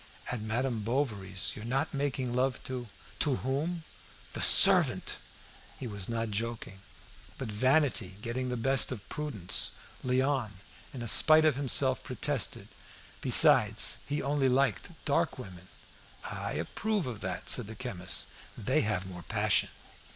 [0.31, 2.87] "At Madame Bovary's, you're not making love to"
[3.19, 3.83] "To whom?"
[4.33, 5.17] "The servant!"
[5.79, 6.79] He was not joking;
[7.37, 10.53] but vanity getting the better of all prudence, Léon,
[10.91, 12.67] in spite of himself protested.
[13.21, 15.67] Besides, he only liked dark women.
[16.23, 19.69] "I approve of that," said the chemist; "they have more passion."